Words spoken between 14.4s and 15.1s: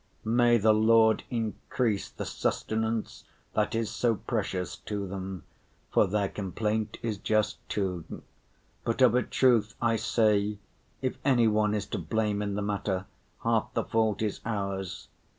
ours.